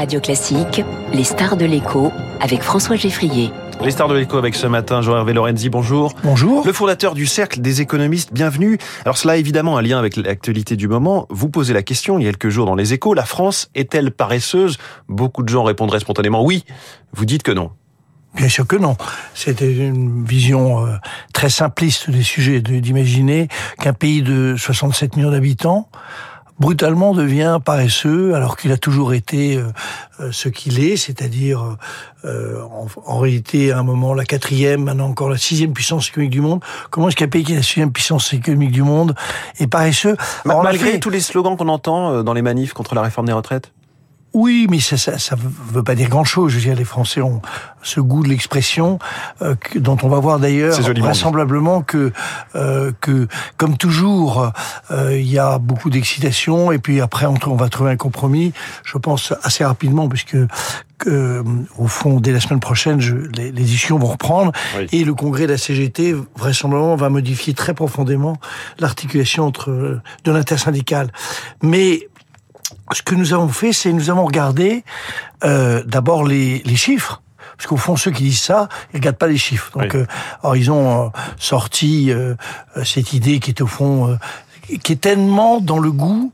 [0.00, 2.10] Radio Classique, les stars de l'écho
[2.40, 3.50] avec François Geffrier.
[3.82, 6.14] Les stars de l'écho avec ce matin, Jean-Hervé Lorenzi, bonjour.
[6.24, 6.66] Bonjour.
[6.66, 8.78] Le fondateur du Cercle des économistes, bienvenue.
[9.04, 11.26] Alors cela a évidemment un lien avec l'actualité du moment.
[11.28, 14.10] Vous posez la question il y a quelques jours dans les échos, la France est-elle
[14.10, 14.78] paresseuse?
[15.10, 16.64] Beaucoup de gens répondraient spontanément oui.
[17.12, 17.70] Vous dites que non.
[18.34, 18.96] Bien sûr que non.
[19.34, 20.96] C'était une vision euh,
[21.34, 23.48] très simpliste des sujets, d'imaginer
[23.78, 25.90] qu'un pays de 67 millions d'habitants
[26.60, 29.64] brutalement devient paresseux alors qu'il a toujours été euh,
[30.20, 31.76] euh, ce qu'il est, c'est-à-dire
[32.24, 32.62] euh,
[33.06, 36.62] en, réalité à un moment la quatrième, maintenant encore la sixième puissance économique du monde.
[36.90, 39.14] Comment est-ce qu'un pays qui est la sixième puissance économique du monde
[39.58, 40.16] est paresseux?
[40.44, 43.72] Malgré tous les slogans qu'on entend dans les manifs contre la réforme des retraites?
[44.32, 46.52] Oui, mais ça, ça, ça veut pas dire grand-chose.
[46.52, 47.42] Je veux dire, les Français ont
[47.82, 48.98] ce goût de l'expression
[49.42, 52.12] euh, dont on va voir d'ailleurs vraisemblablement que
[52.54, 54.52] euh, que comme toujours,
[54.90, 58.52] euh, il y a beaucoup d'excitation et puis après on, on, va trouver un compromis.
[58.84, 60.36] Je pense assez rapidement puisque
[60.98, 61.42] que,
[61.78, 64.52] au fond, dès la semaine prochaine, je, les, les, issues vont reprendre
[64.92, 68.36] et le congrès de la CGT vraisemblablement va modifier très profondément
[68.78, 71.10] l'articulation entre de l'intersyndicale.
[71.62, 72.06] Mais
[72.92, 74.84] ce que nous avons fait, c'est nous avons regardé
[75.44, 77.22] euh, d'abord les, les chiffres.
[77.56, 79.70] Parce qu'au fond, ceux qui disent ça, ils regardent pas les chiffres.
[79.78, 80.06] Donc, euh,
[80.42, 82.34] alors ils ont euh, sorti euh,
[82.84, 84.18] cette idée qui est au fond
[84.82, 86.32] qui est tellement dans le goût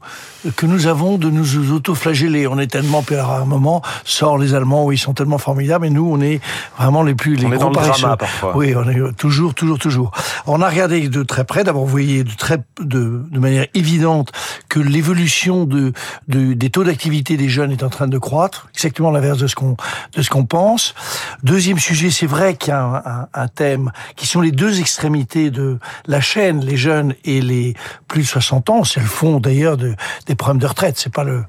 [0.55, 2.47] que nous avons de nous auto-flageller.
[2.47, 5.87] On est tellement, puis à un moment, sort les Allemands où ils sont tellement formidables,
[5.87, 6.41] et nous, on est
[6.79, 8.57] vraiment les plus, les on est dans le drama, parfois.
[8.57, 10.11] Oui, on est toujours, toujours, toujours.
[10.47, 14.33] On a regardé de très près, d'abord, vous voyez de très, de, de manière évidente
[14.69, 15.93] que l'évolution de,
[16.29, 19.55] de, des taux d'activité des jeunes est en train de croître, exactement l'inverse de ce
[19.55, 19.77] qu'on,
[20.15, 20.95] de ce qu'on pense.
[21.43, 24.81] Deuxième sujet, c'est vrai qu'il y a un, un, un thème qui sont les deux
[24.81, 27.75] extrémités de la chaîne, les jeunes et les
[28.09, 29.95] plus 60 ans, c'est le fond d'ailleurs de,
[30.27, 30.99] des problèmes de retraite.
[30.99, 31.45] C'est pas le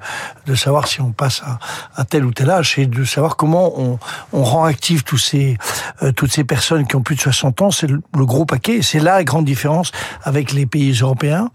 [0.46, 1.60] de savoir si on passe à,
[1.96, 4.00] à tel ou tel âge, c'est de savoir comment on,
[4.34, 5.58] on rend active tous ces
[6.04, 7.72] euh, toutes ces personnes qui ont plus de 60 ans.
[7.72, 8.82] C'est le, gros paquet.
[8.82, 9.92] C'est là la grande différence
[10.23, 11.50] avec les pays européens.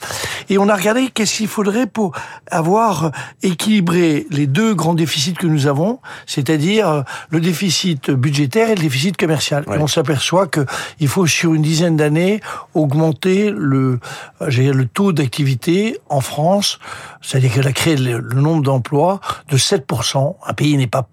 [0.53, 2.13] Et on a regardé qu'est-ce qu'il faudrait pour
[2.51, 3.11] avoir
[3.43, 8.83] équilibré les deux grands déficits que nous avons, c'est-à-dire euh, le déficit budgétaire et le
[8.83, 9.65] déficit commercial.
[9.75, 10.67] Et on s'aperçoit que
[11.01, 12.43] il faut sur une dizaine d'années
[12.75, 13.99] augmenter le,
[14.43, 16.79] euh, le taux d'activité en France,
[17.23, 20.37] c'est-à-dire qu'elle a créé le, nombre d'emplois de 7%.
[20.47, 21.09] Un pays n'est pas.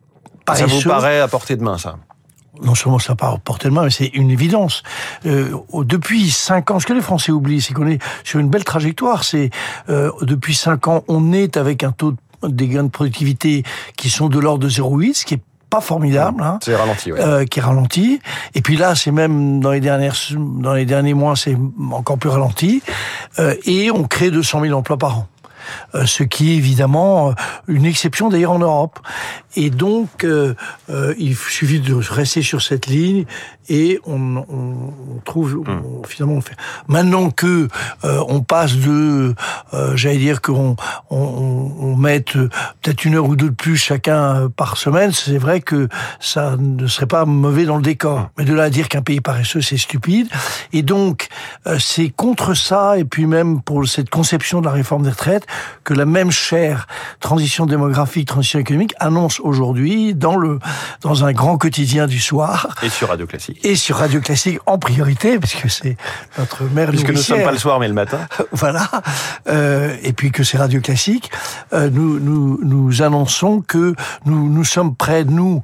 [0.54, 1.96] Ça vous paraît à portée de main, ça?
[2.64, 4.84] Non seulement ça part de main, mais c'est une évidence.
[5.25, 8.64] Euh, depuis cinq ans, ce que les Français oublient, c'est qu'on est sur une belle
[8.64, 9.24] trajectoire.
[9.24, 9.50] C'est
[9.90, 13.64] euh, depuis cinq ans, on est avec un taux des gains de productivité
[13.98, 16.42] qui sont de l'ordre de 0,8, ce qui est pas formidable.
[16.42, 17.19] Hein, c'est ralenti, ouais.
[17.19, 18.19] euh, qui est ralenti.
[18.56, 21.58] Et puis là, c'est même dans les dernières, dans les derniers mois, c'est
[21.92, 22.81] encore plus ralenti.
[23.38, 25.28] Euh, et on crée 200 000 emplois par an.
[25.96, 27.34] Euh, ce qui est évidemment euh,
[27.68, 29.00] une exception d'ailleurs en Europe.
[29.56, 30.53] Et donc, euh,
[31.18, 33.25] il suffit de rester sur cette ligne
[33.68, 35.81] et on, on trouve hmm.
[35.84, 36.56] on, finalement on fait.
[36.88, 37.68] Maintenant que
[38.03, 39.36] on passe de,
[39.96, 40.75] j'allais dire qu'on
[41.09, 45.62] on, on, mette peut-être une heure ou deux de plus chacun par semaine, c'est vrai
[45.62, 45.88] que
[46.19, 48.19] ça ne serait pas mauvais dans le décor.
[48.19, 48.28] Hmm.
[48.38, 50.30] Mais de là à dire qu'un pays paresseux, c'est stupide.
[50.74, 51.28] Et donc,
[51.80, 55.46] c'est contre ça, et puis même pour cette conception de la réforme des retraites,
[55.84, 56.88] que la même chaire
[57.20, 60.60] transition démographique, transition économique annonce aujourd'hui dans le
[61.02, 62.76] dans un grand quotidien du soir.
[62.84, 63.60] Et sur Radio Classique.
[63.64, 65.98] Et sur Radio Classique en priorité parce que c'est
[66.38, 68.20] notre mère puisque nous ne sommes pas le soir mais le matin.
[68.52, 68.90] Voilà.
[69.48, 71.32] Euh, et puis que c'est Radio Classique.
[71.74, 73.96] Euh, nous nous nous annonçons que
[74.26, 75.62] nous nous sommes prêts nous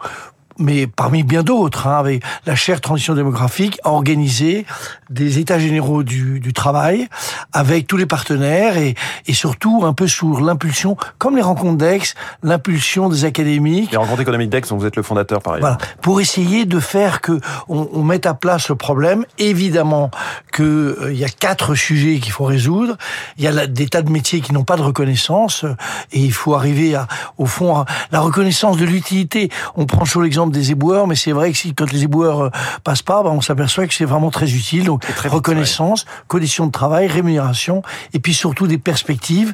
[0.58, 4.66] mais parmi bien d'autres, hein, avec la chère transition démographique, a organisé
[5.10, 7.08] des états généraux du, du travail
[7.54, 8.96] avec tous les partenaires et,
[9.28, 13.92] et surtout un peu sous l'impulsion, comme les rencontres d'Aix, l'impulsion des académiques.
[13.92, 15.78] Les rencontres économiques d'Aix, dont vous êtes le fondateur par ailleurs.
[15.78, 19.26] Voilà, pour essayer de faire que on, on mette à plat ce problème.
[19.38, 20.12] Évidemment
[20.52, 22.98] que euh, y a quatre sujets qu'il faut résoudre.
[23.38, 25.66] Il y a des tas de métiers qui n'ont pas de reconnaissance
[26.12, 29.50] et il faut arriver à, au fond, à la reconnaissance de l'utilité.
[29.76, 32.50] On prend sur l'exemple des éboueurs, mais c'est vrai que si, quand les éboueurs euh,
[32.84, 34.86] passent pas, bah, on s'aperçoit que c'est vraiment très utile.
[34.86, 37.82] Donc, reconnaissance, conditions de travail, rémunération,
[38.14, 39.54] et puis surtout des perspectives.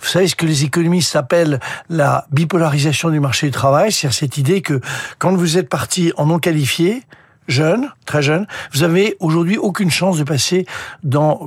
[0.00, 4.36] Vous savez ce que les économistes appellent la bipolarisation du marché du travail, c'est-à-dire cette
[4.36, 4.80] idée que
[5.18, 7.02] quand vous êtes parti en non qualifié,
[7.48, 10.66] jeune, très jeune, vous avez aujourd'hui aucune chance de passer
[11.02, 11.46] dans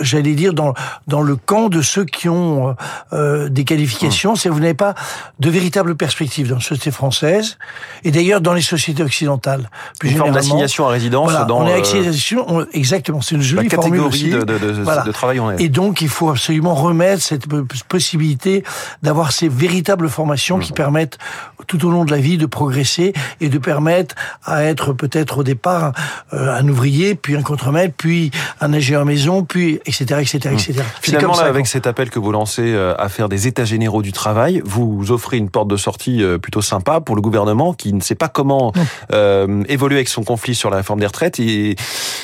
[0.00, 0.74] j'allais dire, dans,
[1.06, 2.76] dans le camp de ceux qui ont
[3.12, 4.36] euh, des qualifications, mmh.
[4.36, 4.94] c'est vous n'avez pas
[5.38, 7.58] de véritable perspective dans la société française,
[8.04, 9.70] et d'ailleurs dans les sociétés occidentales.
[9.98, 11.62] Plus une forme d'assignation à résidence dans...
[11.62, 15.62] On est euh, exactement, c'est une jolie catégorie de, de, de, de, travail on est.
[15.62, 17.46] Et donc, il faut absolument remettre cette
[17.88, 18.64] possibilité
[19.02, 20.76] d'avoir ces véritables formations qui mmh.
[20.76, 21.18] permettent
[21.66, 25.42] tout au long de la vie de progresser et de permettre à être peut-être au
[25.42, 25.92] départ
[26.32, 28.30] euh, un ouvrier, puis un contremaître, puis
[28.60, 30.20] un ingénieur maison, puis etc.
[30.20, 30.84] etc., etc.
[31.00, 34.12] Finalement, là, avec cet appel que vous lancez euh, à faire des états généraux du
[34.12, 38.00] travail, vous offrez une porte de sortie euh, plutôt sympa pour le gouvernement qui ne
[38.00, 38.72] sait pas comment
[39.12, 41.40] euh, évoluer avec son conflit sur la réforme des retraites.
[41.40, 41.76] Et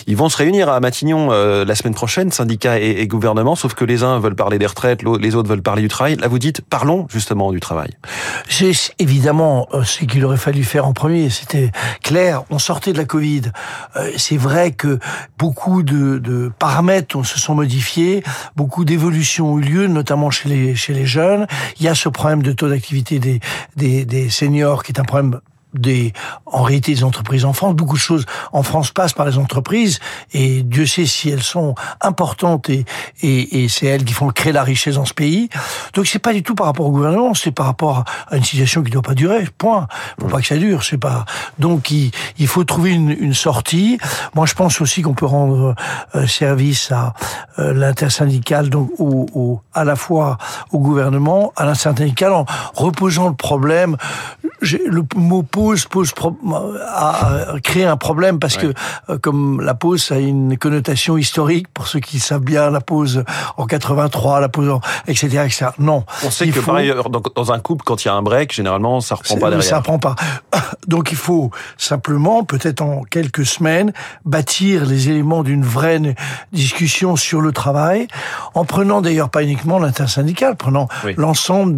[0.06, 3.84] ils vont se réunir à Matignon la semaine prochaine, syndicats et, et, gouvernement, sauf que
[3.84, 6.16] les uns veulent parler des retraites, les autres veulent parler du travail.
[6.16, 7.90] Là, vous dites, parlons justement du travail.
[8.48, 11.30] C'est évidemment ce qu'il aurait fallu faire en premier.
[11.30, 11.70] C'était
[12.02, 12.44] clair.
[12.50, 13.42] On sortait de la Covid.
[14.16, 14.98] C'est vrai que
[15.38, 18.22] beaucoup de, de paramètres se sont modifiés,
[18.56, 21.46] beaucoup d'évolutions ont eu lieu, notamment chez les, jeunes.
[21.78, 25.40] Il y a ce problème de taux d'activité des, des seniors qui est un problème
[25.74, 26.12] des,
[26.46, 27.74] en réalité, des entreprises en France.
[27.74, 29.98] Beaucoup de choses en France passent par les entreprises
[30.32, 32.84] et Dieu sait si elles sont importantes et,
[33.22, 35.48] et, et c'est elles qui font créer la richesse dans ce pays.
[35.94, 38.82] Donc c'est pas du tout par rapport au gouvernement, c'est par rapport à une situation
[38.82, 39.46] qui ne doit pas durer.
[39.58, 39.86] Point.
[40.20, 40.84] Faut pas que ça dure.
[40.84, 41.24] C'est pas.
[41.58, 43.98] Donc il, il faut trouver une, une, sortie.
[44.34, 45.74] Moi je pense aussi qu'on peut rendre
[46.14, 47.14] euh, service à
[47.58, 50.38] euh, l'intersyndical, donc au, au, à la fois
[50.72, 53.96] au gouvernement, à l'intersyndical en reposant le problème.
[54.60, 56.12] Le mot pause pose
[56.86, 58.72] a créé un problème parce que
[59.08, 63.24] euh, comme la pause a une connotation historique pour ceux qui savent bien la pause
[63.56, 65.66] en 83, la pause en, etc., etc.
[65.78, 66.04] Non.
[66.24, 66.92] On sait que pareil,
[67.36, 69.62] dans, un couple, quand il y a un break, généralement, ça reprend pas derrière.
[69.62, 70.14] Ça reprend pas.
[70.86, 73.92] Donc il faut simplement, peut-être en quelques semaines,
[74.24, 76.00] bâtir les éléments d'une vraie
[76.52, 78.08] discussion sur le travail,
[78.54, 81.74] en prenant d'ailleurs pas uniquement l'intersyndical, prenant l'ensemble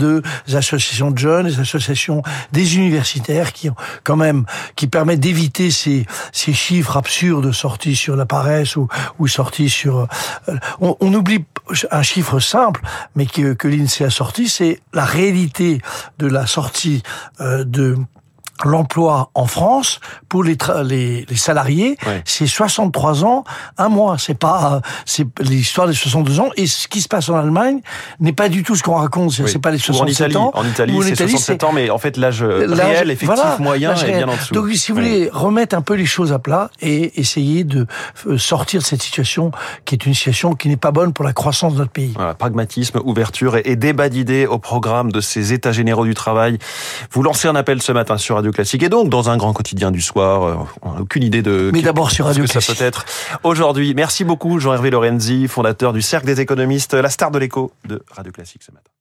[0.47, 2.23] des associations de jeunes, des associations
[2.53, 3.71] des universitaires qui
[4.05, 4.44] quand même,
[4.77, 8.88] qui permet d'éviter ces, ces chiffres absurdes sortis sur la paresse ou,
[9.19, 10.06] ou sortis sur...
[10.49, 11.44] Euh, on, on oublie
[11.91, 12.81] un chiffre simple,
[13.15, 15.81] mais que, que l'INSEE a sorti, c'est la réalité
[16.19, 17.03] de la sortie
[17.41, 17.97] euh, de
[18.64, 23.44] l'emploi en France pour les, les, les, salariés, c'est 63 ans,
[23.79, 24.17] un mois.
[24.19, 26.49] C'est pas c'est l'histoire des 62 ans.
[26.56, 27.81] Et ce qui se passe en Allemagne
[28.20, 29.32] n'est pas du tout ce qu'on raconte.
[29.32, 30.50] C'est pas les 67 ans.
[30.55, 34.37] En Italie, c'est 67 ans, mais en fait l'âge réel, effectif, moyen est bien en
[34.37, 34.55] dessous.
[34.55, 37.87] Donc si vous voulez remettre un peu les choses à plat et essayer de
[38.26, 39.50] euh, sortir de cette situation
[39.85, 42.12] qui est une situation qui n'est pas bonne pour la croissance de notre pays.
[42.14, 46.59] Voilà, pragmatisme, ouverture et, débat d'idées au programme de ces États généraux du travail.
[47.11, 49.90] Vous lancez un appel ce matin sur Radio Classique et donc dans un grand quotidien
[49.90, 50.44] du soir.
[50.44, 51.70] Euh, on n'a aucune idée de.
[51.72, 53.04] Mais d'abord sur Radio que ça peut être
[53.43, 53.93] aujourd'hui.
[53.93, 58.31] Merci beaucoup Jean-Hervé Lorenzi, fondateur du Cercle des économistes, la star de l'écho de Radio
[58.31, 58.95] Classique ce matin.